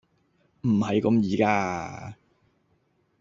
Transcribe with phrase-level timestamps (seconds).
[0.63, 2.15] 唔係咁易㗎